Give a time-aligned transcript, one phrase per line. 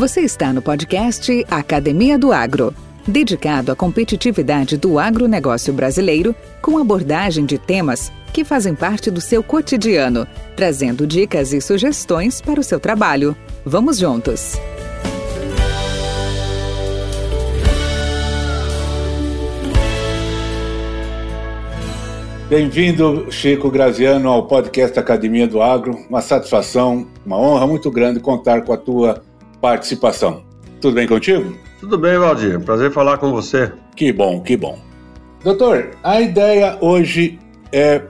[0.00, 2.74] Você está no podcast Academia do Agro,
[3.06, 9.42] dedicado à competitividade do agronegócio brasileiro, com abordagem de temas que fazem parte do seu
[9.42, 10.26] cotidiano,
[10.56, 13.36] trazendo dicas e sugestões para o seu trabalho.
[13.62, 14.58] Vamos juntos!
[22.48, 25.94] Bem-vindo, Chico Graziano, ao podcast Academia do Agro.
[26.08, 29.22] Uma satisfação, uma honra muito grande contar com a tua
[29.60, 30.42] participação.
[30.80, 31.56] Tudo bem contigo?
[31.78, 32.60] Tudo bem, Valdir.
[32.60, 33.72] Prazer falar com você.
[33.94, 34.78] Que bom, que bom.
[35.42, 37.38] Doutor, a ideia hoje
[37.72, 38.02] é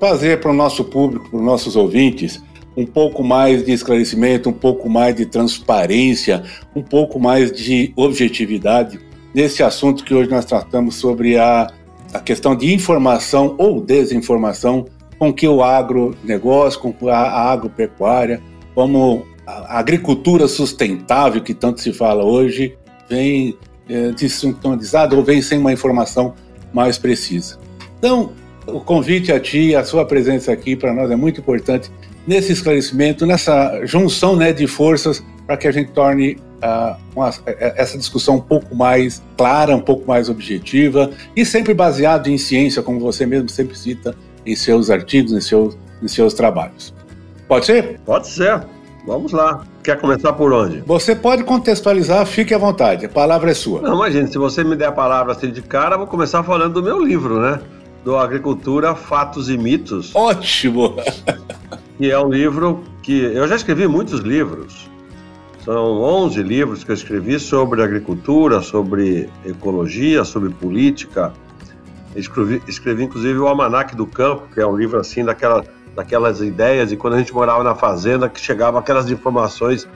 [0.00, 2.42] fazer para o nosso público, para os nossos ouvintes,
[2.76, 6.42] um pouco mais de esclarecimento, um pouco mais de transparência,
[6.74, 9.00] um pouco mais de objetividade
[9.34, 11.68] nesse assunto que hoje nós tratamos sobre a
[12.12, 14.86] a questão de informação ou desinformação
[15.18, 18.42] com que o agronegócio, com a agropecuária,
[18.74, 22.76] como a agricultura sustentável, que tanto se fala hoje,
[23.08, 23.56] vem
[23.88, 24.10] é,
[25.14, 26.34] ou vem sem uma informação
[26.72, 27.58] mais precisa.
[27.98, 28.32] Então,
[28.66, 31.90] o convite a ti, a sua presença aqui para nós é muito importante
[32.26, 37.96] nesse esclarecimento, nessa junção né, de forças para que a gente torne uh, uma, essa
[37.96, 42.98] discussão um pouco mais clara, um pouco mais objetiva e sempre baseado em ciência, como
[42.98, 46.92] você mesmo sempre cita em seus artigos, em seus, em seus trabalhos.
[47.46, 48.00] Pode ser?
[48.04, 48.75] Pode ser.
[49.06, 49.62] Vamos lá.
[49.84, 50.80] Quer começar por onde?
[50.80, 53.06] Você pode contextualizar, fique à vontade.
[53.06, 53.80] A palavra é sua.
[53.80, 56.74] Não, imagine, se você me der a palavra assim de cara, eu vou começar falando
[56.74, 57.60] do meu livro, né?
[58.04, 60.14] Do Agricultura, Fatos e Mitos.
[60.14, 60.96] Ótimo!
[61.96, 64.88] que é um livro que eu já escrevi muitos livros,
[65.66, 71.32] são 11 livros que eu escrevi sobre agricultura, sobre ecologia, sobre política.
[72.14, 75.64] Escrevi, escrevi inclusive o Almanac do Campo, que é um livro assim daquela,
[75.96, 79.88] daquelas ideias de quando a gente morava na fazenda, que chegavam aquelas informações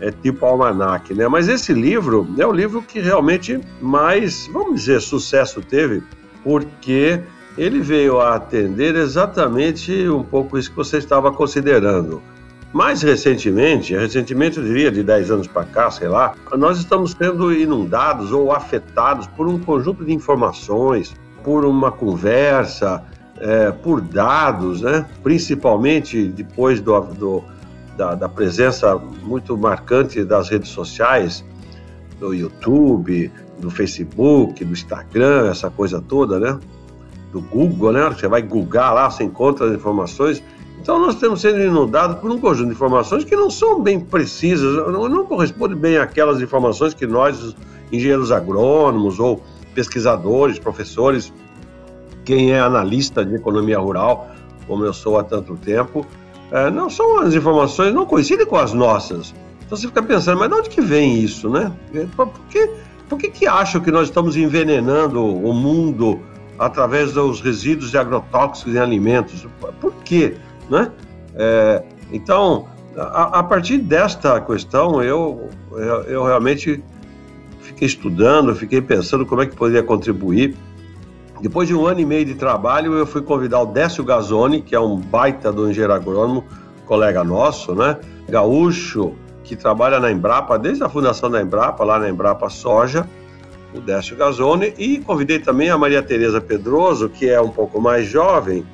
[0.00, 1.26] é, tipo almanac, né?
[1.28, 6.02] Mas esse livro é o livro que realmente mais, vamos dizer, sucesso teve,
[6.42, 7.20] porque
[7.56, 12.20] ele veio a atender exatamente um pouco isso que você estava considerando
[12.76, 17.50] mais recentemente, recentemente eu diria de 10 anos para cá, sei lá, nós estamos sendo
[17.50, 23.02] inundados ou afetados por um conjunto de informações, por uma conversa,
[23.40, 25.06] é, por dados, né?
[25.22, 27.44] principalmente depois do, do
[27.96, 31.44] da, da, presença muito marcante das redes sociais,
[32.20, 36.58] do YouTube, do Facebook, do Instagram, essa coisa toda, né?
[37.32, 38.08] Do Google, né?
[38.10, 40.42] Você vai googar lá, você encontra as informações
[40.86, 44.76] então nós estamos sendo inundados por um conjunto de informações que não são bem precisas,
[44.86, 47.56] não, não correspondem bem àquelas informações que nós,
[47.90, 49.42] engenheiros agrônomos ou
[49.74, 51.32] pesquisadores, professores,
[52.26, 54.28] quem é analista de economia rural,
[54.66, 56.04] como eu sou há tanto tempo,
[56.52, 59.34] é, não são as informações, não coincidem com as nossas.
[59.64, 61.72] Então você fica pensando, mas de onde que vem isso, né?
[62.14, 62.70] Por que,
[63.08, 66.20] por que, que acham que nós estamos envenenando o mundo
[66.58, 69.46] através dos resíduos de agrotóxicos em alimentos?
[69.80, 70.36] Por quê?
[70.68, 70.90] né?
[71.34, 71.82] É,
[72.12, 72.66] então,
[72.96, 76.82] a, a, partir desta questão, eu, eu, eu, realmente
[77.60, 80.56] fiquei estudando, fiquei pensando como é que poderia contribuir.
[81.40, 84.74] Depois de um ano e meio de trabalho, eu fui convidar o Décio Gazzoni, que
[84.74, 86.44] é um baita do engenheiro agrônomo,
[86.86, 87.98] colega nosso, né?
[88.28, 89.14] Gaúcho,
[89.44, 93.06] que trabalha na Embrapa, desde a fundação da Embrapa, lá na Embrapa Soja,
[93.74, 98.06] o Décio Gazzoni, e convidei também a Maria Tereza Pedroso, que é um pouco mais
[98.06, 98.64] jovem,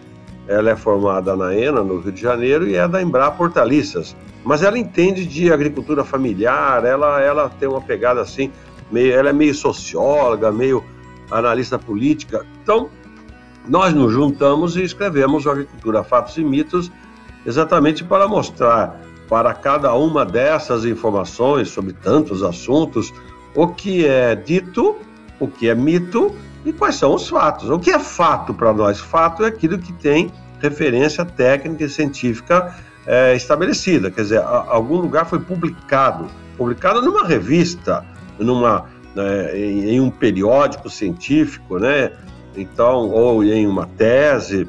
[0.46, 4.16] ela é formada na ENA, no Rio de Janeiro, e é da Embrapa Hortaliças.
[4.44, 8.50] Mas ela entende de agricultura familiar, ela, ela tem uma pegada assim,
[8.90, 10.84] meio, ela é meio socióloga, meio
[11.32, 12.44] analista política.
[12.62, 12.88] Então,
[13.68, 16.90] nós nos juntamos e escrevemos Agricultura Fatos e Mitos
[17.44, 23.12] exatamente para mostrar para cada uma dessas informações sobre tantos assuntos
[23.54, 24.96] o que é dito,
[25.40, 26.34] o que é mito
[26.64, 27.68] e quais são os fatos.
[27.68, 29.00] O que é fato para nós?
[29.00, 32.74] Fato é aquilo que tem referência técnica e científica
[33.06, 36.26] é, estabelecida, quer dizer, a, algum lugar foi publicado,
[36.56, 38.04] publicado numa revista,
[38.38, 42.12] numa, né, em, em, um periódico científico, né?
[42.56, 44.68] Então, ou em uma tese.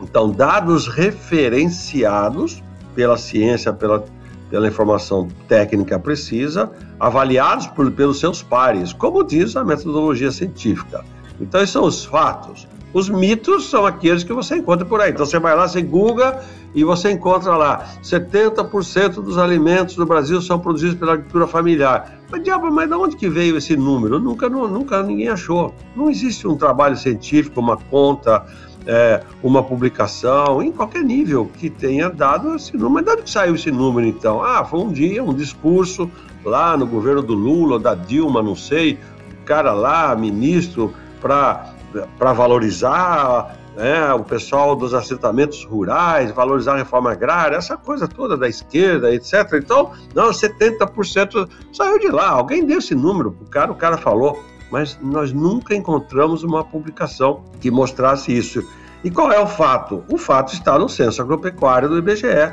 [0.00, 2.62] Então, dados referenciados
[2.94, 4.04] pela ciência, pela,
[4.50, 11.04] pela informação técnica precisa, avaliados por, pelos seus pares, como diz a metodologia científica.
[11.40, 12.66] Então, esses são os fatos.
[12.94, 15.10] Os mitos são aqueles que você encontra por aí.
[15.10, 16.32] Então você vai lá, você google
[16.74, 22.20] e você encontra lá 70% dos alimentos do Brasil são produzidos pela agricultura familiar.
[22.30, 24.20] Mas diabo, mas de onde que veio esse número?
[24.20, 25.74] Nunca, nunca ninguém achou.
[25.96, 28.46] Não existe um trabalho científico, uma conta
[28.86, 32.90] é, uma publicação, em qualquer nível que tenha dado esse número.
[32.90, 34.42] Mas de onde saiu esse número, então?
[34.42, 36.10] Ah, foi um dia, um discurso
[36.44, 38.98] lá no governo do Lula, da Dilma, não sei,
[39.42, 41.73] o cara lá, ministro, para
[42.18, 48.48] valorizar né, o pessoal dos assentamentos rurais, valorizar a reforma agrária, essa coisa toda da
[48.48, 49.54] esquerda, etc.
[49.54, 52.28] Então, não, 70% saiu de lá.
[52.28, 54.42] Alguém deu esse número para o cara, o cara falou
[54.74, 58.60] mas nós nunca encontramos uma publicação que mostrasse isso.
[59.04, 60.02] E qual é o fato?
[60.10, 62.52] O fato está no censo agropecuário do IBGE.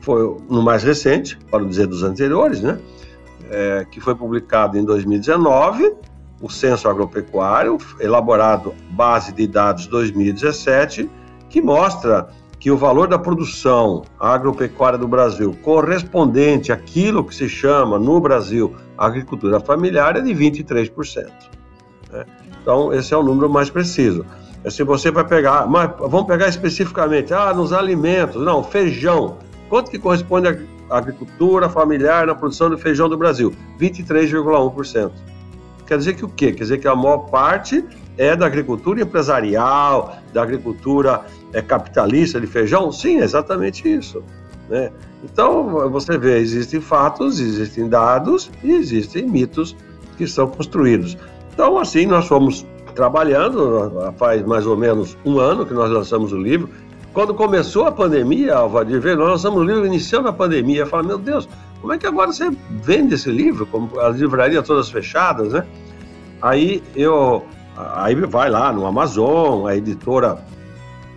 [0.00, 2.78] Foi no mais recente, para dizer dos anteriores, né?
[3.50, 5.92] É, que foi publicado em 2019,
[6.40, 11.10] o censo agropecuário, elaborado base de dados 2017,
[11.48, 12.28] que mostra
[12.58, 18.74] que o valor da produção agropecuária do Brasil correspondente àquilo que se chama no Brasil
[18.96, 21.26] agricultura familiar é de 23%.
[22.12, 22.24] Né?
[22.60, 24.24] Então, esse é o número mais preciso.
[24.64, 29.36] É se você vai pegar, mas vamos pegar especificamente, ah, nos alimentos, não, feijão.
[29.68, 33.54] Quanto que corresponde à agricultura familiar na produção de feijão do Brasil?
[33.78, 35.12] 23,1%.
[35.86, 36.52] Quer dizer que o quê?
[36.52, 37.84] Quer dizer que a maior parte
[38.18, 42.90] é da agricultura empresarial, da agricultura é, capitalista de feijão?
[42.90, 44.22] Sim, é exatamente isso.
[44.68, 44.90] Né?
[45.22, 49.76] Então, você vê, existem fatos, existem dados e existem mitos
[50.16, 51.16] que são construídos.
[51.52, 56.38] Então, assim, nós fomos trabalhando, faz mais ou menos um ano que nós lançamos o
[56.38, 56.68] livro.
[57.12, 60.80] Quando começou a pandemia, Alvadir, nós lançamos o livro iniciando a pandemia.
[60.80, 61.48] Eu falei, meu Deus,
[61.80, 62.50] como é que agora você
[62.82, 63.66] vende esse livro?
[63.66, 65.66] Como as livrarias todas fechadas, né?
[66.42, 67.44] Aí eu,
[67.76, 70.38] aí vai lá no Amazon, a editora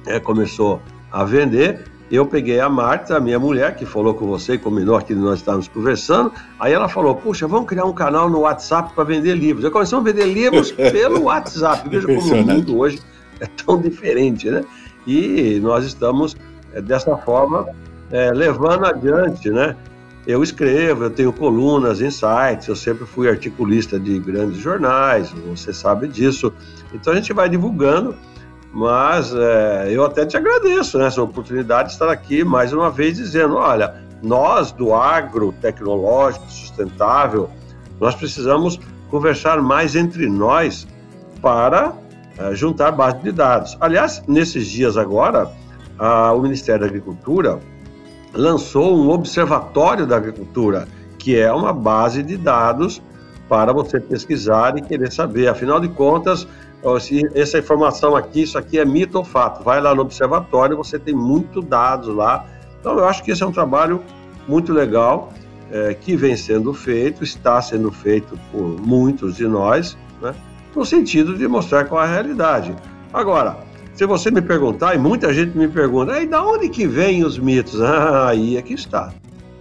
[0.06, 4.58] é, começou a vender eu peguei a Marta, a minha mulher, que falou com você,
[4.58, 6.32] combinou aqui nós estávamos conversando.
[6.60, 9.64] Aí ela falou: Puxa, vamos criar um canal no WhatsApp para vender livros.
[9.64, 11.88] Eu começamos a vender livros pelo WhatsApp.
[11.88, 13.00] Veja como o mundo hoje
[13.40, 14.64] é tão diferente, né?
[15.06, 16.36] E nós estamos,
[16.74, 17.68] é, dessa forma,
[18.12, 19.76] é, levando adiante, né?
[20.28, 26.08] Eu escrevo, eu tenho colunas sites, eu sempre fui articulista de grandes jornais, você sabe
[26.08, 26.54] disso.
[26.94, 28.16] Então a gente vai divulgando
[28.72, 33.18] mas é, eu até te agradeço né, essa oportunidade de estar aqui mais uma vez
[33.18, 37.50] dizendo: olha, nós do agro tecnológico sustentável,
[38.00, 38.80] nós precisamos
[39.10, 40.88] conversar mais entre nós
[41.42, 41.94] para
[42.38, 43.76] é, juntar base de dados.
[43.82, 45.52] Aliás, nesses dias agora,
[45.98, 47.60] a, o Ministério da Agricultura
[48.34, 50.88] lançou um observatório da agricultura,
[51.18, 53.02] que é uma base de dados
[53.48, 55.48] para você pesquisar e querer saber.
[55.48, 56.48] Afinal de contas,
[57.34, 59.64] essa informação aqui, isso aqui é mito ou fato.
[59.64, 62.46] Vai lá no observatório, você tem muito dados lá.
[62.80, 64.02] Então, eu acho que esse é um trabalho
[64.48, 65.34] muito legal
[65.72, 70.34] é, que vem sendo feito, está sendo feito por muitos de nós, né,
[70.76, 72.76] no sentido de mostrar qual é a realidade.
[73.14, 73.58] Agora,
[74.00, 77.38] se você me perguntar, e muita gente me pergunta, aí da onde que vêm os
[77.38, 77.82] mitos?
[77.82, 79.12] Ah, aí é que está.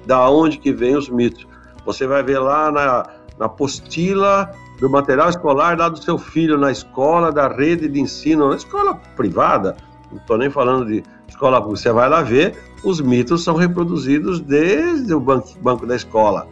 [0.06, 1.44] Da onde que vêm os mitos?
[1.84, 3.04] Você vai ver lá na,
[3.36, 4.48] na apostila
[4.78, 8.94] do material escolar lá do seu filho na escola da rede de ensino, na escola
[9.16, 9.76] privada,
[10.12, 14.38] não estou nem falando de escola pública, você vai lá ver, os mitos são reproduzidos
[14.38, 16.46] desde o banco, banco da escola.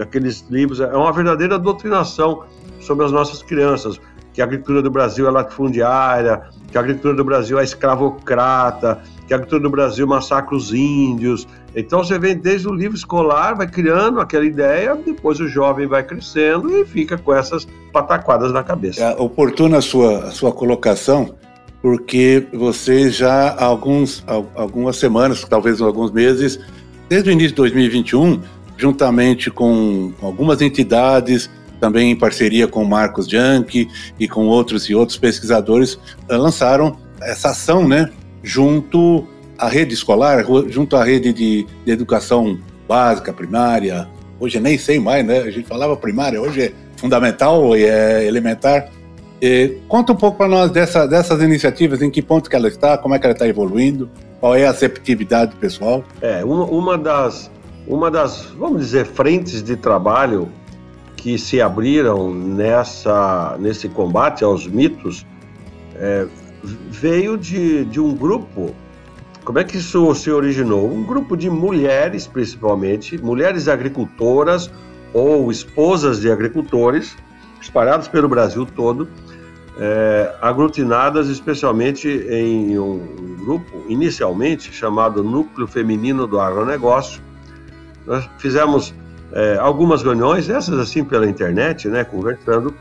[0.00, 2.44] Aqueles livros, é uma verdadeira doutrinação
[2.80, 4.00] sobre as nossas crianças,
[4.38, 9.34] que a agricultura do Brasil é latifundiária, que a agricultura do Brasil é escravocrata, que
[9.34, 11.44] a agricultura do Brasil massacra os índios.
[11.74, 16.04] Então você vem desde o livro escolar, vai criando aquela ideia, depois o jovem vai
[16.04, 19.02] crescendo e fica com essas pataquadas na cabeça.
[19.02, 21.34] É oportuna a sua, a sua colocação,
[21.82, 24.24] porque você já há alguns,
[24.54, 26.60] algumas semanas, talvez alguns meses,
[27.08, 28.40] desde o início de 2021,
[28.76, 35.18] juntamente com algumas entidades, também em parceria com Marcos Janke e com outros e outros
[35.18, 38.10] pesquisadores, lançaram essa ação, né,
[38.42, 44.08] junto à rede escolar, junto à rede de, de educação básica, primária.
[44.40, 45.40] Hoje nem sei mais, né?
[45.40, 48.88] A gente falava primária, hoje é fundamental e é elementar.
[49.42, 52.96] E conta um pouco para nós dessa, dessas iniciativas, em que ponto que ela está,
[52.96, 54.08] como é que ela está evoluindo,
[54.40, 56.04] qual é a receptividade pessoal?
[56.20, 57.50] É, uma, uma, das,
[57.86, 60.48] uma das, vamos dizer, frentes de trabalho
[61.18, 65.26] que se abriram nessa, nesse combate aos mitos
[65.96, 66.26] é,
[66.62, 68.74] veio de, de um grupo.
[69.44, 70.88] Como é que isso se originou?
[70.88, 74.70] Um grupo de mulheres, principalmente, mulheres agricultoras
[75.12, 77.16] ou esposas de agricultores,
[77.60, 79.08] espalhadas pelo Brasil todo,
[79.80, 87.20] é, aglutinadas especialmente em um grupo, inicialmente chamado Núcleo Feminino do Agronegócio.
[88.06, 88.94] Nós fizemos
[89.32, 92.74] é, algumas reuniões, essas assim pela internet, né, conversando,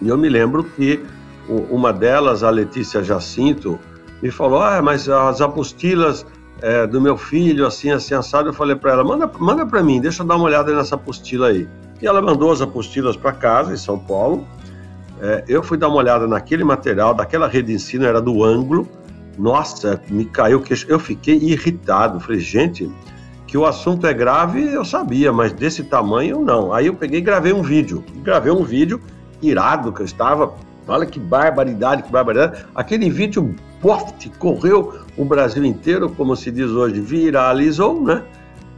[0.00, 1.04] e eu me lembro que
[1.48, 3.78] uma delas, a Letícia Jacinto,
[4.22, 6.26] me falou, ah, mas as apostilas
[6.60, 10.00] é, do meu filho, assim, assim, assado, eu falei para ela, manda, manda para mim,
[10.00, 11.68] deixa eu dar uma olhada nessa apostila aí.
[12.00, 14.46] E ela mandou as apostilas para casa, em São Paulo.
[15.20, 18.88] É, eu fui dar uma olhada naquele material, daquela rede de ensino, era do ângulo.
[19.36, 20.86] Nossa, me caiu queixo.
[20.88, 22.20] Eu fiquei irritado.
[22.20, 22.90] Falei, gente,
[23.48, 26.70] que o assunto é grave, eu sabia, mas desse tamanho, não.
[26.70, 28.04] Aí eu peguei e gravei um vídeo.
[28.16, 29.00] Gravei um vídeo
[29.40, 30.52] irado que eu estava.
[30.86, 32.62] Olha que barbaridade, que barbaridade.
[32.74, 38.22] Aquele vídeo, poft, correu o Brasil inteiro, como se diz hoje, viralizou, né?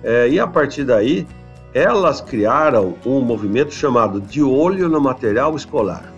[0.04, 1.26] É, e a partir daí,
[1.74, 6.12] elas criaram um movimento chamado De Olho no Material Escolar,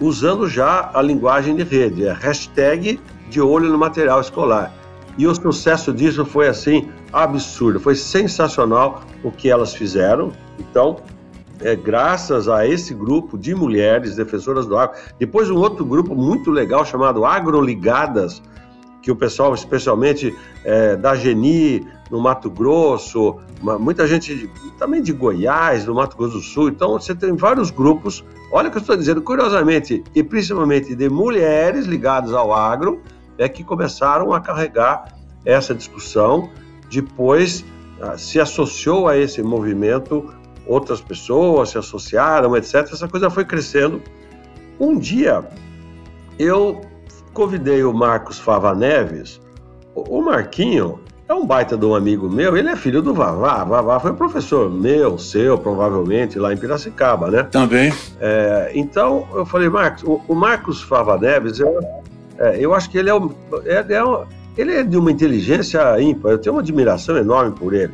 [0.00, 4.79] usando já a linguagem de rede, é hashtag De Olho no Material Escolar.
[5.18, 10.32] E o sucesso disso foi assim absurdo, foi sensacional o que elas fizeram.
[10.58, 10.96] Então,
[11.60, 16.50] é graças a esse grupo de mulheres defensoras do agro, depois um outro grupo muito
[16.50, 18.42] legal chamado Agroligadas,
[19.02, 23.36] que o pessoal, especialmente é, da Geni, no Mato Grosso,
[23.78, 26.68] muita gente também de Goiás, no Mato Grosso do Sul.
[26.68, 28.24] Então, você tem vários grupos.
[28.52, 33.00] Olha o que eu estou dizendo, curiosamente, e principalmente de mulheres ligadas ao agro,
[33.40, 36.50] é que começaram a carregar essa discussão.
[36.90, 37.64] Depois
[38.00, 40.32] ah, se associou a esse movimento
[40.66, 42.74] outras pessoas, se associaram, etc.
[42.74, 44.00] Essa coisa foi crescendo.
[44.78, 45.42] Um dia,
[46.38, 46.82] eu
[47.32, 49.40] convidei o Marcos Fava Neves.
[49.94, 53.64] O Marquinho é um baita de um amigo meu, ele é filho do Vavá.
[53.64, 57.44] Vavá foi professor meu, seu, provavelmente, lá em Piracicaba, né?
[57.44, 57.92] Também.
[58.20, 61.78] É, então, eu falei, Marcos, o, o Marcos Fava Neves, eu,
[62.40, 63.30] é, eu acho que ele é, um,
[63.66, 67.92] é, é ele é de uma inteligência ímpar, eu tenho uma admiração enorme por ele.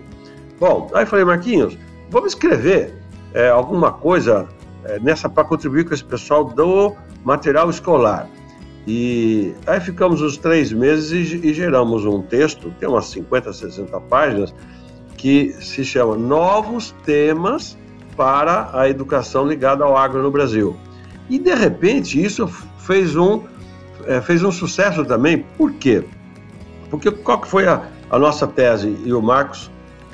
[0.58, 1.76] Bom, aí falei, Marquinhos,
[2.08, 2.94] vamos escrever
[3.34, 4.48] é, alguma coisa
[4.84, 8.28] é, nessa para contribuir com esse pessoal do material escolar.
[8.86, 14.00] E aí ficamos os três meses e, e geramos um texto, tem umas 50, 60
[14.02, 14.54] páginas,
[15.16, 17.76] que se chama Novos Temas
[18.16, 20.76] para a Educação Ligada ao Agro no Brasil.
[21.28, 22.46] E, de repente, isso
[22.78, 23.42] fez um,
[24.06, 25.44] é, fez um sucesso também.
[25.56, 26.04] Por quê?
[26.90, 28.96] Porque qual que foi a, a nossa tese?
[29.04, 29.70] E o Marcos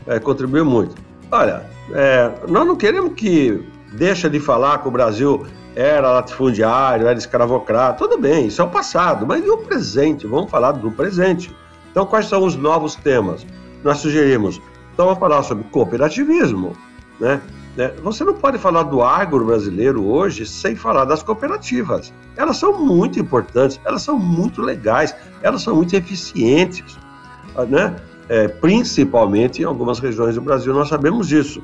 [0.06, 0.94] é, contribuiu muito.
[1.30, 3.62] Olha, é, nós não queremos que
[3.94, 8.68] deixa de falar que o Brasil era latifundiário, era escravocrata, tudo bem, isso é o
[8.68, 10.26] passado, mas e o presente?
[10.26, 11.54] Vamos falar do presente.
[11.90, 13.46] Então, quais são os novos temas?
[13.82, 14.60] Nós sugerimos,
[14.92, 16.76] então vamos falar sobre cooperativismo,
[17.18, 17.40] né?
[17.76, 17.92] Né?
[18.02, 22.12] Você não pode falar do agro brasileiro hoje sem falar das cooperativas.
[22.36, 26.98] Elas são muito importantes, elas são muito legais, elas são muito eficientes,
[27.68, 27.96] né?
[28.28, 31.62] É, principalmente em algumas regiões do Brasil, nós sabemos disso.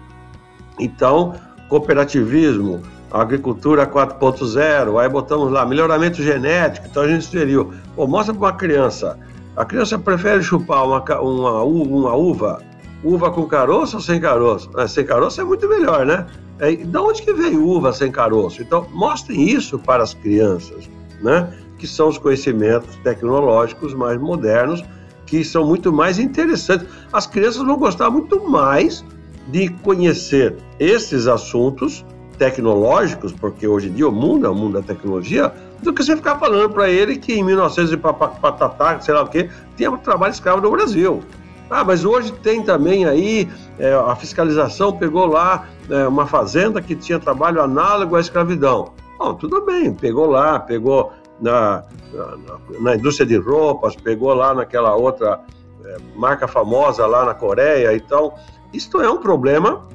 [0.78, 1.34] Então,
[1.68, 8.46] cooperativismo, agricultura 4.0, aí botamos lá melhoramento genético, então a gente sugeriu, pô, mostra para
[8.46, 9.18] uma criança,
[9.56, 12.60] a criança prefere chupar uma, uma, uma uva,
[13.02, 14.70] uva com caroço ou sem caroço?
[14.76, 16.26] É, sem caroço é muito melhor, né?
[16.58, 18.62] É, de onde que veio uva sem caroço?
[18.62, 20.90] Então, mostrem isso para as crianças,
[21.20, 21.52] né?
[21.78, 24.84] Que são os conhecimentos tecnológicos mais modernos,
[25.26, 26.86] que são muito mais interessantes.
[27.12, 29.04] As crianças vão gostar muito mais
[29.48, 32.04] de conhecer esses assuntos
[32.38, 35.52] tecnológicos, porque hoje em dia o mundo é o mundo da tecnologia,
[35.82, 39.28] do que você ficar falando para ele que em 1900 e patatá, sei lá o
[39.28, 41.22] quê, tinha trabalho escravo no Brasil.
[41.70, 43.48] Ah, mas hoje tem também aí,
[43.78, 48.92] é, a fiscalização pegou lá é, uma fazenda que tinha trabalho análogo à escravidão.
[49.18, 54.94] Bom, tudo bem, pegou lá, pegou na, na, na indústria de roupas, pegou lá naquela
[54.94, 55.40] outra
[55.84, 58.32] é, marca famosa lá na Coreia, então
[58.72, 59.86] isto é um problema,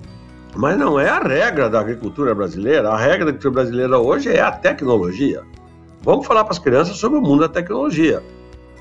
[0.55, 2.89] mas não é a regra da agricultura brasileira.
[2.89, 5.43] A regra da agricultura brasileira hoje é a tecnologia.
[6.01, 8.21] Vamos falar para as crianças sobre o mundo da tecnologia.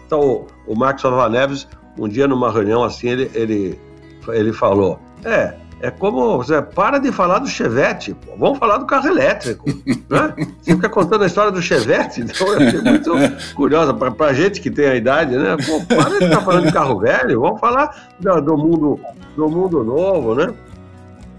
[0.06, 1.68] Então, o Marcos Alva Neves,
[1.99, 3.80] um dia numa reunião assim, ele, ele,
[4.28, 8.87] ele falou: É, é como você para de falar do Chevette, pô, vamos falar do
[8.87, 9.68] carro elétrico.
[10.08, 10.46] Né?
[10.61, 14.61] Você fica contando a história do Chevette, então eu achei muito curiosa para a gente
[14.61, 15.56] que tem a idade, né?
[15.56, 19.00] Pô, para de ficar falando de carro velho, vamos falar do, do, mundo,
[19.37, 20.54] do mundo novo, né?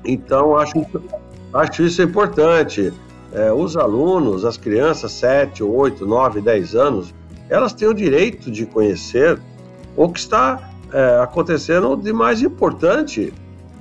[0.03, 0.74] Então, acho,
[1.53, 2.91] acho isso importante.
[3.31, 7.15] É, os alunos, as crianças, 7, 8, 9, 10 anos,
[7.50, 9.39] elas têm o direito de conhecer
[9.95, 13.33] o que está é, acontecendo de mais importante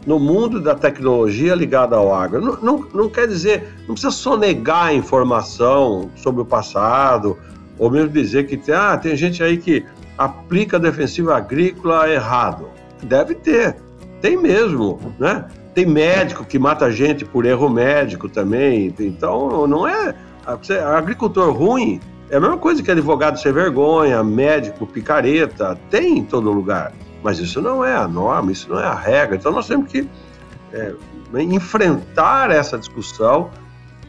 [0.07, 2.41] no mundo da tecnologia ligada ao agro.
[2.41, 7.39] Não, não, não, quer dizer, não precisa sonegar informação sobre o passado,
[7.79, 9.85] ou mesmo dizer que tem, ah, tem gente aí que
[10.19, 12.69] aplica a defensiva agrícola errado.
[13.03, 13.77] Deve ter,
[14.21, 15.47] tem mesmo, né?
[15.75, 18.95] Tem médico que mata gente por erro médico também.
[19.01, 20.15] Então, não é.
[20.95, 21.99] Agricultor ruim
[22.33, 26.91] É a mesma coisa que advogado sem vergonha, médico picareta, tem em todo lugar.
[27.23, 29.37] Mas isso não é a norma, isso não é a regra.
[29.37, 30.09] Então nós temos que
[30.73, 30.95] é,
[31.41, 33.51] enfrentar essa discussão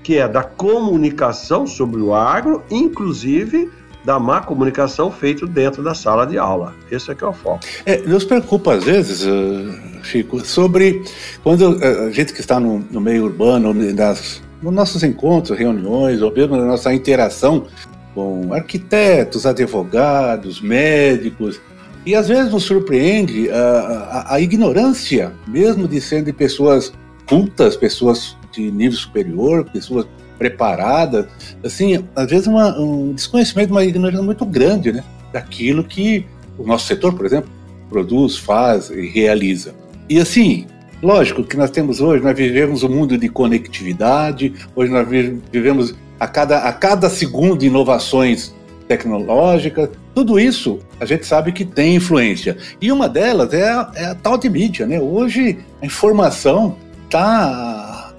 [0.01, 3.70] que é da comunicação sobre o agro, inclusive
[4.06, 6.74] da má comunicação feita dentro da sala de aula.
[6.89, 7.60] Esse é que é o foco.
[7.86, 11.03] É, nos preocupa às vezes, uh, Chico, sobre
[11.44, 16.22] quando uh, a gente que está no, no meio urbano, nas, nos nossos encontros, reuniões,
[16.22, 17.68] ou mesmo na nossa interação
[18.13, 21.60] com arquitetos, advogados, médicos,
[22.05, 26.93] e às vezes nos surpreende a, a, a ignorância, mesmo de serem pessoas
[27.27, 30.05] cultas, pessoas de nível superior, pessoas
[30.38, 31.25] preparadas,
[31.63, 36.25] assim, às vezes uma, um desconhecimento, uma ignorância muito grande, né, daquilo que
[36.58, 37.50] o nosso setor, por exemplo,
[37.89, 39.74] produz, faz e realiza.
[40.10, 40.67] E assim,
[41.01, 46.27] lógico que nós temos hoje, nós vivemos um mundo de conectividade, hoje nós vivemos a
[46.27, 48.53] cada, a cada segundo inovações
[48.88, 52.56] tecnológicas, tudo isso a gente sabe que tem influência.
[52.80, 55.01] E uma delas é a, é a tal de mídia, né?
[55.01, 58.13] Hoje a informação está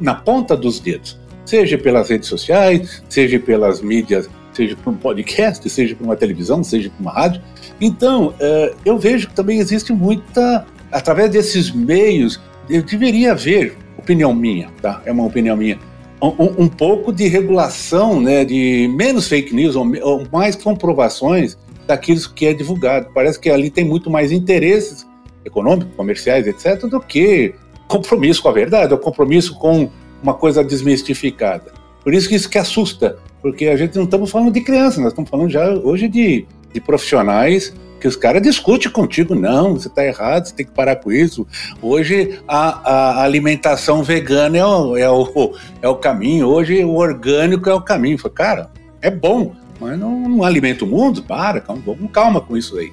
[0.00, 5.68] na ponta dos dedos, seja pelas redes sociais, seja pelas mídias, seja por um podcast,
[5.68, 7.42] seja por uma televisão, seja por uma rádio.
[7.78, 12.40] Então, é, eu vejo que também existe muita, através desses meios,
[12.70, 15.02] eu deveria haver, opinião minha, tá?
[15.04, 15.78] É uma opinião minha,
[16.22, 22.20] um, um, pouco de regulação, né, de menos fake news ou, ou, mais comprovações daquilo
[22.34, 23.08] que é divulgado.
[23.14, 25.06] Parece que ali tem muito mais interesses
[25.44, 27.54] econômicos, comerciais, etc., do que
[27.88, 29.90] compromisso com a verdade, ou compromisso com
[30.22, 31.72] uma coisa desmistificada.
[32.04, 35.12] Por isso que isso que assusta, porque a gente não estamos falando de crianças, nós
[35.12, 40.04] estamos falando já hoje de, de profissionais que os caras discutem contigo, não, você está
[40.04, 41.46] errado, você tem que parar com isso.
[41.82, 47.68] Hoje a, a alimentação vegana é o, é, o, é o caminho, hoje o orgânico
[47.68, 48.18] é o caminho.
[48.18, 48.70] Falei, cara,
[49.02, 52.92] é bom, mas não, não alimenta o mundo, para, calma, calma com isso aí.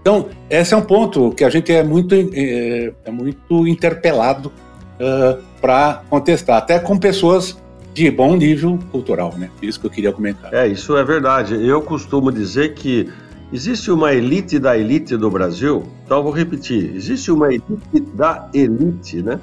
[0.00, 4.52] Então, esse é um ponto que a gente é muito, é, é muito interpelado
[5.00, 7.60] uh, para contestar, até com pessoas
[7.92, 9.50] de bom nível cultural, né?
[9.60, 10.52] Isso que eu queria comentar.
[10.52, 11.54] É, isso é verdade.
[11.54, 13.10] Eu costumo dizer que
[13.52, 19.22] Existe uma elite da elite do Brasil, então vou repetir: existe uma elite da elite,
[19.22, 19.40] né?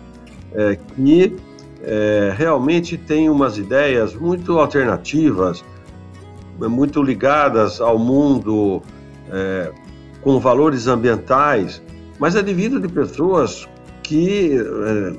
[0.53, 1.35] É, que
[1.81, 5.63] é, realmente tem umas ideias muito alternativas,
[6.59, 8.81] muito ligadas ao mundo,
[9.31, 9.71] é,
[10.21, 11.81] com valores ambientais,
[12.19, 13.67] mas é devido de pessoas
[14.03, 15.13] que é,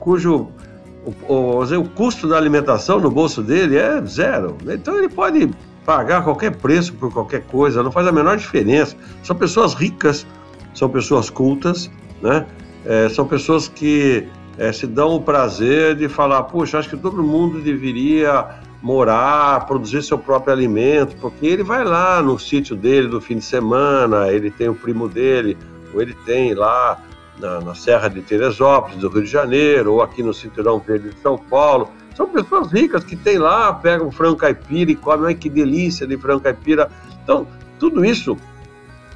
[0.00, 0.48] cujo
[1.28, 4.56] o, o, o custo da alimentação no bolso dele é zero.
[4.68, 5.48] Então ele pode
[5.86, 8.96] pagar qualquer preço por qualquer coisa, não faz a menor diferença.
[9.22, 10.26] São pessoas ricas,
[10.74, 11.88] são pessoas cultas,
[12.20, 12.44] né?
[12.84, 17.22] É, são pessoas que é, se dão o prazer de falar, puxa, acho que todo
[17.22, 18.46] mundo deveria
[18.82, 23.44] morar, produzir seu próprio alimento, porque ele vai lá no sítio dele do fim de
[23.44, 25.56] semana, ele tem o primo dele,
[25.94, 26.98] ou ele tem lá
[27.38, 31.20] na, na Serra de Teresópolis, do Rio de Janeiro, ou aqui no Cinturão Verde de
[31.20, 36.06] São Paulo, são pessoas ricas que tem lá, pegam frango caipira e comem, que delícia
[36.06, 36.88] de frango caipira.
[37.22, 37.46] Então,
[37.78, 38.36] tudo isso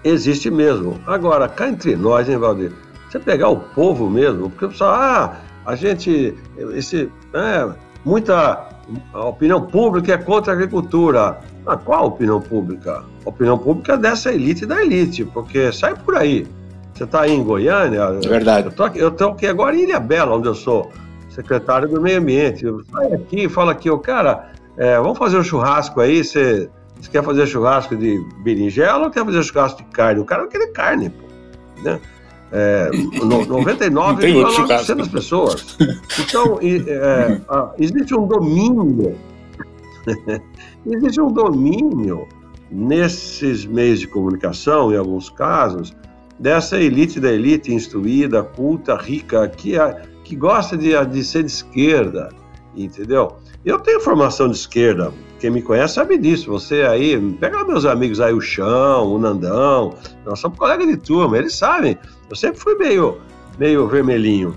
[0.04, 1.00] existe mesmo.
[1.06, 2.72] Agora, cá entre nós, hein, Valdir?
[3.08, 6.34] Você pegar o povo mesmo, porque o pessoal, ah, a gente,
[6.74, 7.68] esse, é,
[8.04, 8.68] muita
[9.14, 11.40] a opinião pública é contra a agricultura.
[11.66, 13.02] Ah, qual a opinião pública?
[13.24, 16.46] A opinião pública é dessa elite da elite, porque sai por aí.
[16.92, 18.18] Você está aí em Goiânia?
[18.22, 18.70] É verdade.
[18.94, 20.90] Eu estou aqui agora em Ilha Bela, onde eu sou
[21.30, 22.64] secretário do Meio Ambiente.
[22.92, 26.68] Sai aqui, fala aqui, o cara, é, vamos fazer um churrasco aí, você,
[27.00, 30.20] você, quer fazer churrasco de berinjela ou quer fazer churrasco de carne?
[30.20, 31.26] O cara vai querer carne, pô,
[31.82, 32.00] né?
[32.52, 35.76] É, 99,9% das pessoas.
[36.18, 37.40] Então, é,
[37.78, 39.16] existe um domínio,
[40.84, 42.26] existe um domínio
[42.70, 45.94] nesses meios de comunicação, em alguns casos,
[46.38, 49.76] dessa elite da elite instruída, culta, rica, que,
[50.30, 52.28] que gosta de, de ser de esquerda,
[52.76, 53.36] entendeu?
[53.64, 56.48] Eu tenho formação de esquerda, quem me conhece sabe disso.
[56.52, 59.92] Você aí, pega meus amigos aí, o Chão, o Nandão,
[60.24, 61.98] nós somos colegas de turma, eles sabem.
[62.28, 63.18] Eu sempre fui meio,
[63.58, 64.54] meio vermelhinho.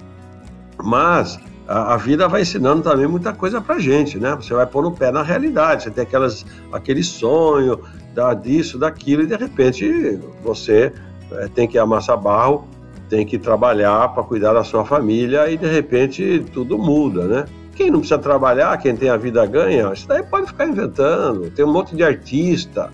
[0.83, 4.35] Mas a, a, vida vai ensinando também muita coisa pra gente, né?
[4.35, 7.79] Você vai pôr no pé na realidade, você tem aquelas, aquele sonho
[8.13, 10.93] da, disso, daquilo, e de repente você
[11.31, 12.67] é, tem que amassar barro
[13.13, 17.45] tem que trabalhar para cuidar da sua família e de repente tudo muda, né?
[17.75, 21.51] Quem não precisa trabalhar, quem tem a vida ganha, isso daí pode ficar inventando.
[21.51, 22.89] Tem um monte de artista.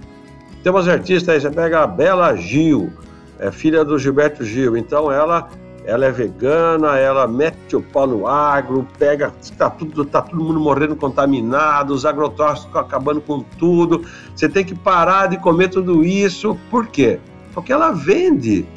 [0.61, 2.91] Tem umas artistas aí, você pega a Bela Gil,
[3.39, 5.47] é filha do Gilberto Gil, então ela
[5.85, 10.59] ela é vegana, ela mete o pau no agro, pega, tá tudo, tá todo mundo
[10.59, 14.03] morrendo contaminado, os agrotóxicos acabando com tudo.
[14.35, 16.59] Você tem que parar de comer tudo isso.
[16.69, 17.19] Por quê?
[17.53, 18.67] Porque ela vende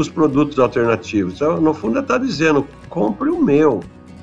[0.00, 1.34] os produtos alternativos.
[1.34, 3.80] Então, no fundo, ela está dizendo: compre o meu.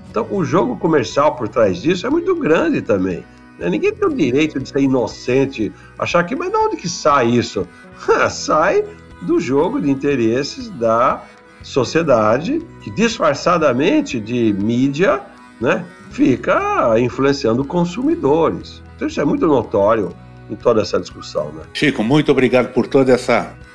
[0.09, 3.23] Então, o jogo comercial por trás disso é muito grande também.
[3.59, 3.69] Né?
[3.69, 7.67] Ninguém tem o direito de ser inocente, achar que, mas de onde que sai isso?
[8.29, 8.83] sai
[9.21, 11.23] do jogo de interesses da
[11.63, 15.21] sociedade que disfarçadamente de mídia,
[15.59, 18.81] né, fica influenciando consumidores.
[18.95, 20.15] Então isso é muito notório
[20.49, 21.63] em toda essa discussão, né?
[21.73, 23.13] Chico, muito obrigado por todos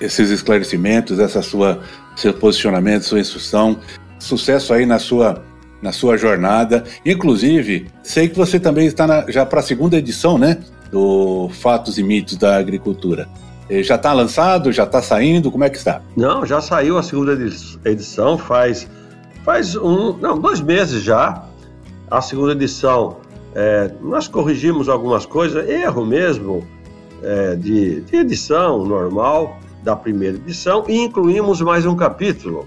[0.00, 1.80] esses esclarecimentos, essa sua
[2.16, 3.78] seu posicionamento, sua instrução.
[4.18, 5.42] Sucesso aí na sua
[5.80, 6.84] na sua jornada.
[7.04, 10.58] Inclusive, sei que você também está na, já para a segunda edição, né,
[10.92, 13.28] do Fatos e Mitos da Agricultura.
[13.82, 14.70] Já está lançado?
[14.70, 15.50] Já está saindo?
[15.50, 16.02] Como é que está?
[16.16, 17.32] Não, já saiu a segunda
[17.84, 18.86] edição faz,
[19.44, 21.44] faz um, não, dois meses já.
[22.10, 23.16] A segunda edição,
[23.54, 26.66] é, nós corrigimos algumas coisas, erro mesmo
[27.22, 32.66] é, de, de edição normal da primeira edição e incluímos mais um capítulo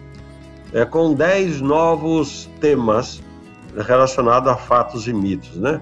[0.73, 3.21] é, com dez novos temas
[3.87, 5.81] relacionados a fatos e mitos, né?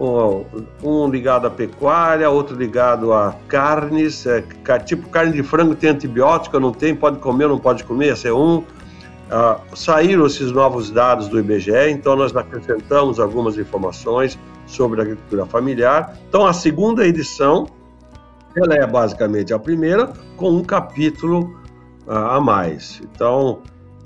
[0.00, 0.44] um,
[0.82, 4.42] um ligado à pecuária, outro ligado a carnes, é,
[4.84, 8.32] tipo carne de frango tem antibiótico, não tem, pode comer, não pode comer, esse é
[8.32, 8.62] um.
[9.30, 15.44] Ah, saíram esses novos dados do IBGE, então nós acrescentamos algumas informações sobre a agricultura
[15.46, 16.16] familiar.
[16.28, 17.66] Então a segunda edição,
[18.56, 21.58] ela é basicamente a primeira, com um capítulo
[22.06, 23.00] ah, a mais.
[23.04, 23.60] Então,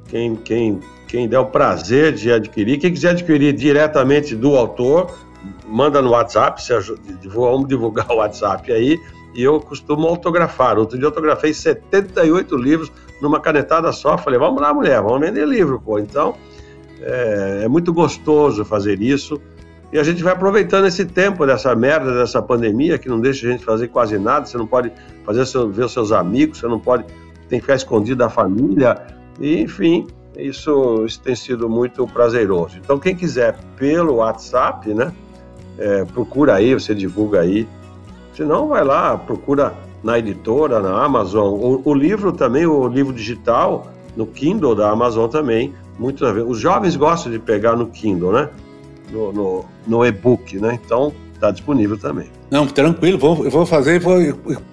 [0.09, 5.17] quem, quem, quem der o prazer de adquirir, quem quiser adquirir diretamente do autor,
[5.67, 8.99] manda no WhatsApp, se ajuda, vamos divulgar o WhatsApp aí,
[9.35, 10.79] e eu costumo autografar.
[10.79, 14.19] Outro dia eu autografei 78 livros numa canetada só.
[14.19, 15.99] Falei, vamos lá, mulher, vamos vender livro, pô.
[15.99, 16.35] Então,
[17.01, 19.41] é, é, muito gostoso fazer isso.
[19.93, 23.51] E a gente vai aproveitando esse tempo dessa merda, dessa pandemia, que não deixa a
[23.51, 24.47] gente fazer quase nada.
[24.47, 24.91] Você não pode
[25.25, 27.05] fazer seu, ver os seus amigos, você não pode,
[27.49, 29.01] tem que ficar escondido da família.
[29.39, 32.79] E, enfim, isso, isso tem sido muito prazeroso.
[32.79, 35.13] Então, quem quiser pelo WhatsApp, né?
[35.79, 37.67] é, procura aí, você divulga aí.
[38.35, 41.55] Se não, vai lá, procura na editora, na Amazon.
[41.55, 45.73] O, o, livro também, o livro digital, no Kindle da Amazon também.
[45.99, 48.49] Muito Os jovens gostam de pegar no Kindle, né?
[49.11, 50.79] No, no, no e-book, né?
[50.85, 52.27] Então, está disponível também.
[52.51, 54.17] Não, tranquilo, vou, vou fazer, vou,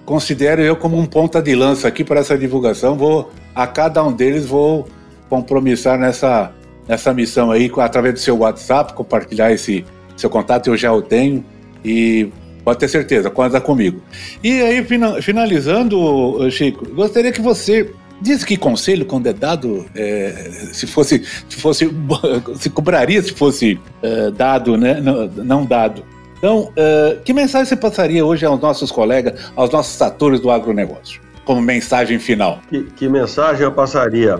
[0.04, 2.96] considero eu como um ponta de lança aqui para essa divulgação.
[2.96, 4.86] Vou, a cada um deles, vou
[5.28, 6.52] compromissar nessa,
[6.88, 9.84] nessa missão aí, através do seu WhatsApp, compartilhar esse,
[10.16, 11.44] seu contato eu já o tenho
[11.84, 12.30] e
[12.64, 14.00] pode ter certeza, conta comigo.
[14.42, 14.86] E aí,
[15.22, 17.92] finalizando, Chico, gostaria que você
[18.22, 21.90] Diz que conselho, quando é dado, é, se fosse, se fosse,
[22.60, 25.00] se cobraria se fosse é, dado, né?
[25.00, 26.04] Não, não, dado.
[26.36, 31.18] Então, é, que mensagem você passaria hoje aos nossos colegas, aos nossos atores do agronegócio,
[31.46, 32.60] como mensagem final?
[32.68, 34.38] Que, que mensagem eu passaria?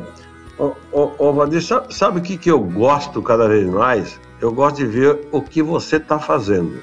[0.59, 4.21] Ô, ô, ô Vadir, sabe, sabe o que, que eu gosto cada vez mais?
[4.41, 6.83] eu gosto de ver o que você está fazendo,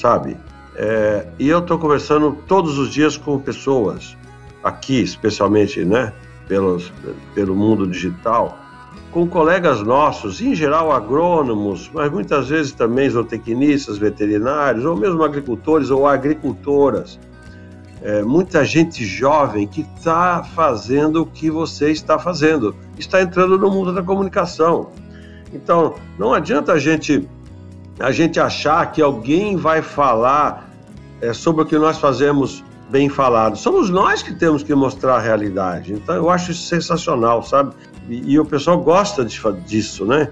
[0.00, 0.36] sabe?
[0.76, 4.16] É, e eu estou conversando todos os dias com pessoas,
[4.64, 6.12] aqui especialmente, né,
[6.48, 6.90] pelos,
[7.34, 8.58] pelo mundo digital,
[9.12, 15.90] com colegas nossos, em geral agrônomos, mas muitas vezes também zootecnistas, veterinários, ou mesmo agricultores
[15.90, 17.18] ou agricultoras.
[18.02, 23.70] É, muita gente jovem que está fazendo o que você está fazendo, está entrando no
[23.70, 24.90] mundo da comunicação.
[25.52, 27.28] Então, não adianta a gente,
[28.00, 30.68] a gente achar que alguém vai falar
[31.20, 33.56] é, sobre o que nós fazemos bem falado.
[33.56, 35.92] Somos nós que temos que mostrar a realidade.
[35.92, 37.72] Então, eu acho isso sensacional, sabe?
[38.08, 40.28] E, e o pessoal gosta de, disso, né?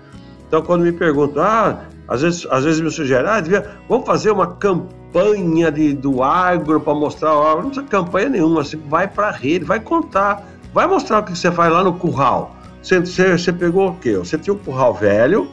[0.46, 4.30] Então, quando me perguntam, ah, às vezes, às vezes me sugerem, ah, devia, vamos fazer
[4.30, 7.62] uma campanha de, do agro para mostrar agro.
[7.62, 11.36] Não precisa campanha nenhuma, você vai para a rede, vai contar, vai mostrar o que
[11.36, 12.56] você faz lá no curral.
[12.82, 14.16] Você, você, você pegou o quê?
[14.16, 15.48] Você tinha um curral velho,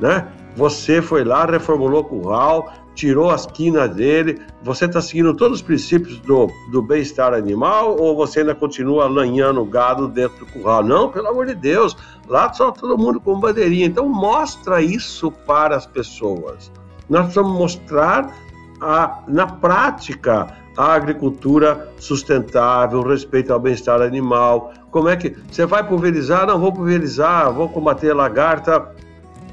[0.00, 0.26] né?
[0.58, 4.42] Você foi lá, reformulou o curral, tirou as quinas dele.
[4.64, 9.64] Você está seguindo todos os princípios do, do bem-estar animal ou você ainda continua lanhando
[9.64, 10.82] gado dentro do curral?
[10.82, 13.86] Não, pelo amor de Deus, lá só todo mundo com bandeirinha.
[13.86, 16.72] Então mostra isso para as pessoas.
[17.08, 18.34] Nós precisamos mostrar
[18.80, 24.72] a, na prática a agricultura sustentável, respeito ao bem-estar animal.
[24.90, 26.48] Como é que você vai pulverizar?
[26.48, 28.92] Não vou pulverizar, vou combater lagarta,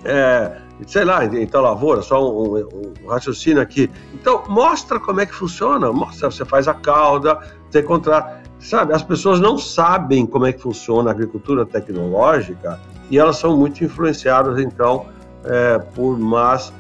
[0.04, 3.90] é, sei lá, então lavoura, só um, um, um, raciocínio aqui.
[4.14, 8.42] Então mostra como é que funciona, mostra, você faz a cauda, você contrata.
[8.60, 13.56] sabe, as pessoas não sabem como é que funciona a agricultura tecnológica e elas são
[13.56, 15.06] muito influenciadas, então,
[15.44, 16.74] é, por más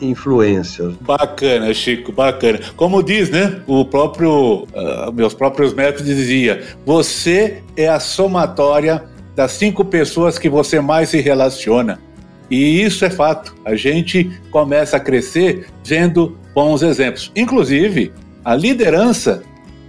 [0.00, 0.94] influências.
[1.00, 2.60] Bacana, Chico, bacana.
[2.76, 3.60] Como diz, né?
[3.66, 10.48] O próprio, uh, meus próprios métodos dizia: você é a somatória das cinco pessoas que
[10.48, 12.00] você mais se relaciona.
[12.50, 13.54] E isso é fato.
[13.64, 17.30] A gente começa a crescer vendo bons exemplos.
[17.36, 18.12] Inclusive,
[18.44, 19.42] a liderança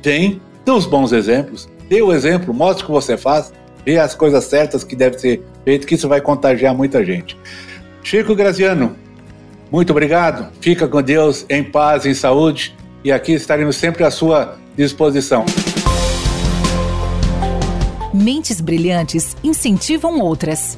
[0.04, 1.70] vem dos bons exemplos.
[1.88, 3.52] Dê o exemplo, mostre o que você faz,
[3.86, 7.38] vê as coisas certas que deve ser feito, que isso vai contagiar muita gente.
[8.04, 8.96] Chico Graziano,
[9.72, 10.52] muito obrigado.
[10.62, 12.76] Fica com Deus, em paz, em saúde.
[13.04, 15.46] E aqui estaremos sempre à sua disposição.
[18.14, 20.78] Mentes brilhantes incentivam outras.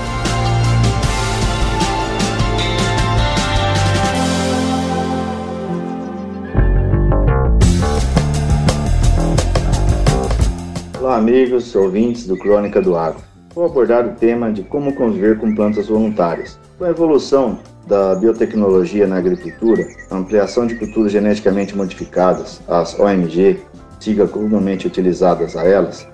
[11.01, 13.23] Olá, amigos, ouvintes do Crônica do Agro.
[13.55, 16.59] Vou abordar o tema de como conviver com plantas voluntárias.
[16.77, 23.59] Com a evolução da biotecnologia na agricultura, a ampliação de culturas geneticamente modificadas, as OMG,
[23.99, 26.07] siga comumente utilizadas a elas,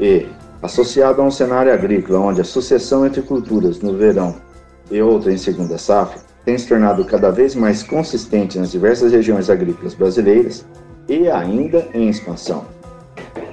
[0.00, 0.26] e
[0.62, 4.36] associado a um cenário agrícola onde a sucessão entre culturas no verão
[4.90, 9.50] e outra em segunda safra tem se tornado cada vez mais consistente nas diversas regiões
[9.50, 10.64] agrícolas brasileiras
[11.06, 12.79] e ainda em expansão.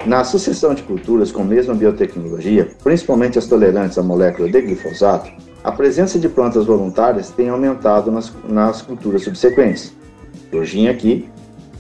[0.08, 5.30] Na sucessão de culturas com mesma biotecnologia, principalmente as tolerantes à molécula de glifosato,
[5.62, 9.94] a presença de plantas voluntárias tem aumentado nas, nas culturas subsequentes.
[10.50, 11.30] Surgem aqui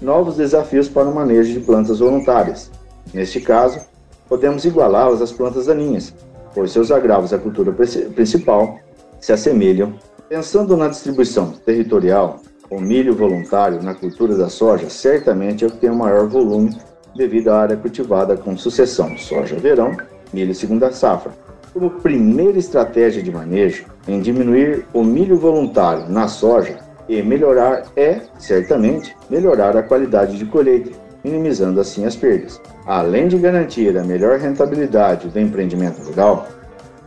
[0.02, 2.70] novos desafios para o manejo de plantas voluntárias.
[3.14, 3.80] Neste caso,
[4.28, 6.14] podemos igualá-las às plantas daninhas,
[6.54, 7.74] pois seus agravos à cultura
[8.14, 8.78] principal
[9.22, 9.94] se assemelham.
[10.28, 15.78] Pensando na distribuição territorial, o milho voluntário na cultura da soja certamente é o que
[15.78, 16.76] tem o maior volume
[17.18, 19.98] devido à área cultivada com sucessão soja-verão,
[20.32, 21.32] milho segunda safra.
[21.74, 26.78] Como primeira estratégia de manejo em diminuir o milho voluntário na soja
[27.10, 30.92] e melhorar é, certamente, melhorar a qualidade de colheita,
[31.24, 32.62] minimizando assim as perdas.
[32.86, 36.48] Além de garantir a melhor rentabilidade do empreendimento rural,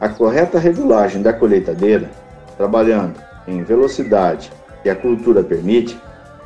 [0.01, 2.11] a correta regulagem da colheitadeira,
[2.57, 3.15] trabalhando
[3.47, 4.51] em velocidade
[4.83, 5.99] que a cultura permite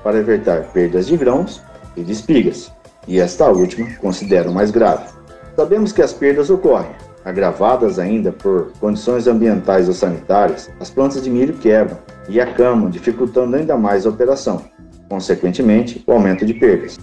[0.03, 1.63] para evitar perdas de grãos
[1.97, 2.73] e de espigas,
[3.07, 5.05] e esta última considero mais grave.
[5.57, 6.91] Sabemos que as perdas ocorrem,
[7.25, 13.57] agravadas ainda por condições ambientais ou sanitárias, as plantas de milho quebram e acamam, dificultando
[13.57, 14.63] ainda mais a operação,
[15.09, 16.99] consequentemente, o aumento de perdas.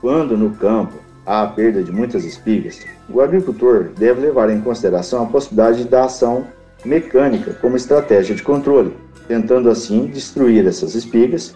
[0.00, 5.22] Quando no campo há a perda de muitas espigas, o agricultor deve levar em consideração
[5.22, 6.44] a possibilidade da ação
[6.84, 11.54] mecânica como estratégia de controle, tentando assim destruir essas espigas,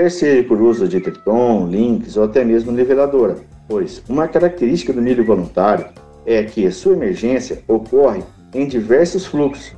[0.00, 3.36] quer seja por uso de triton, links ou até mesmo niveladora,
[3.68, 5.88] pois uma característica do milho voluntário
[6.24, 8.22] é que sua emergência ocorre
[8.54, 9.76] em diversos fluxos,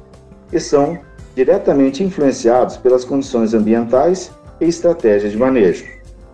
[0.48, 0.96] que são
[1.34, 4.30] diretamente influenciados pelas condições ambientais
[4.60, 5.84] e estratégias de manejo.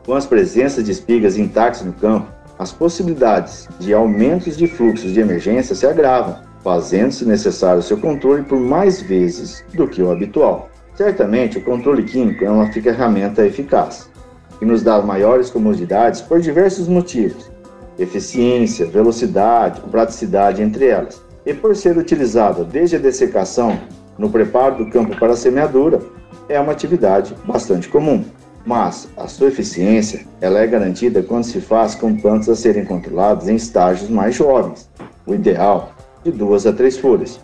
[0.05, 5.21] Com as presenças de espigas intactas no campo, as possibilidades de aumentos de fluxos de
[5.21, 10.69] emergência se agravam, fazendo-se necessário seu controle por mais vezes do que o habitual.
[10.99, 14.11] Certamente, o controle químico é uma ferramenta eficaz,
[14.59, 17.49] que nos dá maiores comodidades por diversos motivos:
[17.97, 21.23] eficiência, velocidade, praticidade, entre elas.
[21.47, 23.79] E por ser utilizada desde a dessecação
[24.19, 26.01] no preparo do campo para a semeadura,
[26.49, 28.25] é uma atividade bastante comum
[28.67, 33.49] mas a sua eficiência ela é garantida quando se faz com plantas a serem controladas
[33.49, 34.91] em estágios mais jovens,
[35.25, 37.41] o ideal de duas a três folhas.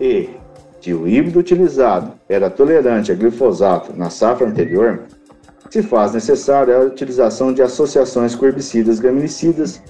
[0.00, 0.30] E,
[0.80, 5.02] se o híbrido utilizado era tolerante a glifosato na safra anterior,
[5.68, 9.82] se faz necessária a utilização de associações com herbicidas graminicidas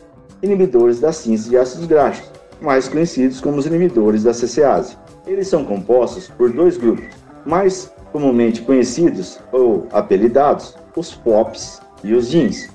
[0.42, 4.96] inibidores da síntese de ácidos graxos, mais conhecidos como os inibidores da CCase.
[5.26, 7.04] Eles são compostos por dois grupos,
[7.44, 12.70] mais comumente conhecidos ou apelidados, os POPs e os jeans.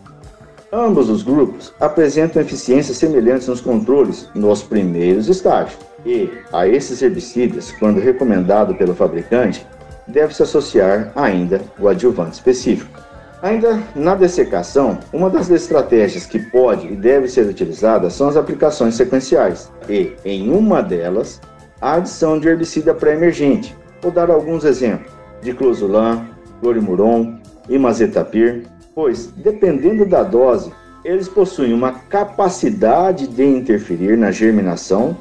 [0.71, 7.71] Ambos os grupos apresentam eficiências semelhantes nos controles nos primeiros estágios, e a esses herbicidas,
[7.71, 9.65] quando recomendado pelo fabricante,
[10.07, 12.99] deve-se associar ainda o adjuvante específico.
[13.41, 18.95] Ainda na dessecação, uma das estratégias que pode e deve ser utilizada são as aplicações
[18.95, 21.41] sequenciais, e, em uma delas,
[21.81, 23.75] a adição de herbicida pré-emergente.
[24.01, 25.15] Vou dar alguns exemplos
[25.45, 26.27] diclosulam,
[26.59, 27.35] clorimuron,
[27.69, 28.63] imazetapir,
[28.93, 30.71] pois, dependendo da dose,
[31.03, 35.15] eles possuem uma capacidade de interferir na germinação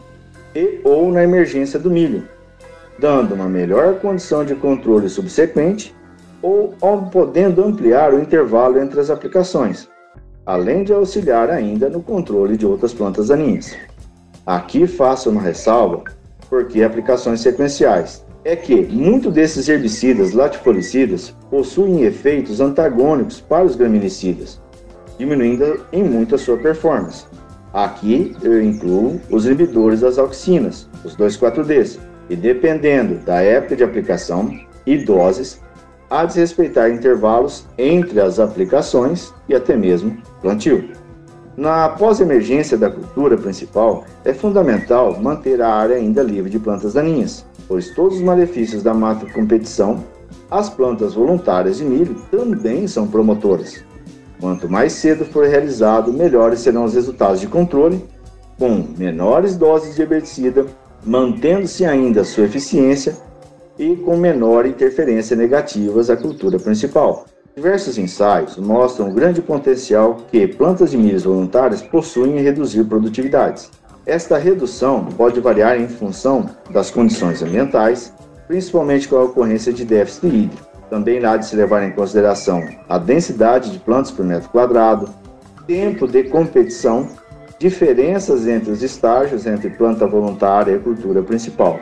[0.55, 2.29] e ou na emergência do milho,
[2.99, 5.95] dando uma melhor condição de controle subsequente
[6.41, 6.75] ou
[7.11, 9.89] podendo ampliar o intervalo entre as aplicações,
[10.45, 13.75] além de auxiliar ainda no controle de outras plantas daninhas.
[14.47, 16.05] Aqui faço uma ressalva,
[16.51, 24.61] porque aplicações sequenciais é que muitos desses herbicidas latifolicidas possuem efeitos antagônicos para os graminicidas,
[25.19, 27.25] diminuindo em muito a sua performance.
[27.75, 31.99] Aqui eu incluo os inibidores das auxinas, os 2,4-Ds,
[32.31, 34.57] e dependendo da época de aplicação
[34.87, 35.61] e doses,
[36.09, 40.89] há de respeitar intervalos entre as aplicações e até mesmo plantio.
[41.57, 47.45] Na pós-emergência da cultura principal, é fundamental manter a área ainda livre de plantas daninhas,
[47.67, 50.05] pois todos os malefícios da mata competição,
[50.49, 53.85] as plantas voluntárias de milho também são promotoras.
[54.41, 58.05] Quanto mais cedo for realizado, melhores serão os resultados de controle,
[58.59, 60.67] com menores doses de herbicida,
[61.05, 63.17] mantendo-se ainda sua eficiência
[63.79, 67.27] e com menor interferência negativas à cultura principal.
[67.55, 73.71] Diversos ensaios mostram o grande potencial que plantas de milho voluntárias possuem em reduzir produtividades.
[74.05, 78.13] Esta redução pode variar em função das condições ambientais,
[78.49, 80.74] principalmente com a ocorrência de déficit hídrico.
[80.91, 85.09] Também há de se levar em consideração a densidade de plantas por metro quadrado,
[85.67, 87.09] tempo de competição,
[87.59, 91.81] diferenças entre os estágios entre planta voluntária e cultura principal.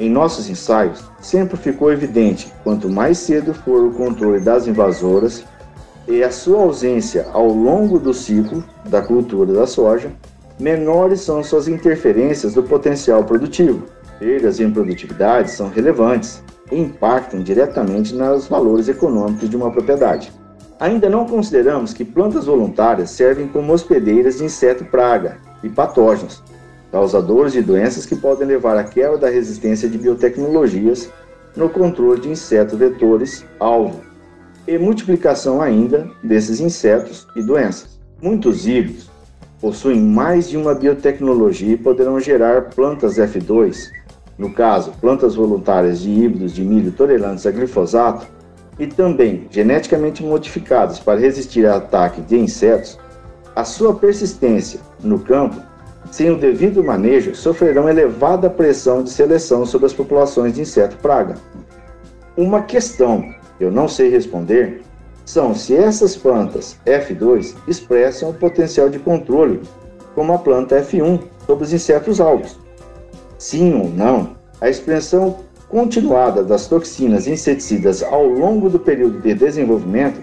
[0.00, 5.44] Em nossos ensaios, sempre ficou evidente quanto mais cedo for o controle das invasoras
[6.06, 10.10] e a sua ausência ao longo do ciclo da cultura da soja,
[10.58, 13.86] menores são suas interferências do potencial produtivo.
[14.18, 20.32] Perdas em produtividade são relevantes impactam diretamente nos valores econômicos de uma propriedade.
[20.80, 26.42] Ainda não consideramos que plantas voluntárias servem como hospedeiras de inseto praga e patógenos,
[26.92, 31.10] causadores de doenças que podem levar à quebra da resistência de biotecnologias
[31.56, 34.00] no controle de insetos vetores alvo
[34.66, 37.98] e multiplicação ainda desses insetos e doenças.
[38.22, 39.10] Muitos híbridos
[39.60, 43.90] possuem mais de uma biotecnologia e poderão gerar plantas F2,
[44.38, 48.26] no caso, plantas voluntárias de híbridos de milho tolerantes a glifosato,
[48.78, 52.96] e também geneticamente modificadas para resistir a ataque de insetos,
[53.56, 55.60] a sua persistência no campo
[56.10, 61.34] sem o devido manejo, sofrerão elevada pressão de seleção sobre as populações de inseto praga.
[62.36, 64.82] Uma questão que eu não sei responder
[65.24, 69.60] são se essas plantas F2 expressam o potencial de controle
[70.14, 72.58] como a planta F1 sobre os insetos alvos.
[73.38, 80.20] Sim ou não, a expressão continuada das toxinas inseticidas ao longo do período de desenvolvimento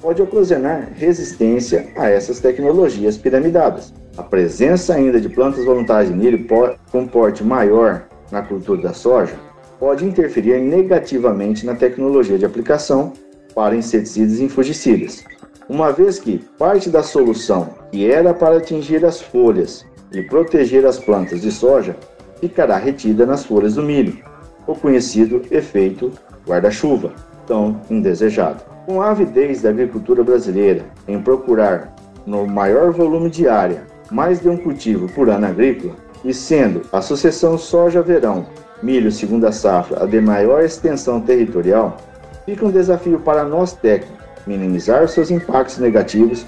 [0.00, 3.92] pode ocasionar resistência a essas tecnologias piramidadas.
[4.16, 6.46] A presença ainda de plantas voluntárias de milho
[6.90, 9.34] com porte maior na cultura da soja
[9.80, 13.12] pode interferir negativamente na tecnologia de aplicação
[13.54, 15.24] para inseticidas e fungicidas,
[15.68, 20.98] uma vez que parte da solução que era para atingir as folhas e proteger as
[20.98, 21.96] plantas de soja
[22.42, 24.18] ficará retida nas folhas do milho,
[24.66, 26.10] o conhecido efeito
[26.44, 27.12] guarda-chuva,
[27.46, 28.64] tão indesejado.
[28.84, 31.94] Com a avidez da agricultura brasileira em procurar,
[32.26, 37.00] no maior volume de área, mais de um cultivo por ano agrícola, e sendo a
[37.00, 38.44] sucessão soja-verão,
[38.82, 41.96] milho segunda safra a de maior extensão territorial,
[42.44, 46.44] fica um desafio para nós técnicos minimizar seus impactos negativos,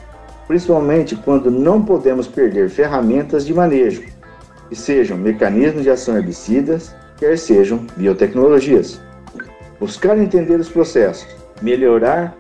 [0.49, 4.03] principalmente quando não podemos perder ferramentas de manejo,
[4.69, 9.01] que sejam mecanismos de ação herbicidas, quer sejam biotecnologias.
[9.79, 11.27] Buscar entender os processos,
[11.63, 12.37] melhorar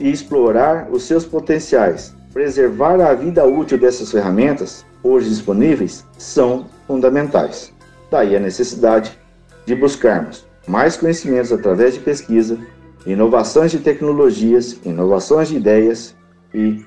[0.00, 7.72] e explorar os seus potenciais, preservar a vida útil dessas ferramentas, hoje disponíveis, são fundamentais.
[8.10, 9.18] Daí a necessidade
[9.66, 12.58] de buscarmos mais conhecimentos através de pesquisa,
[13.06, 16.14] inovações de tecnologias, inovações de ideias
[16.54, 16.84] e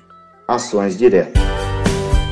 [0.48, 1.45] ações diretas.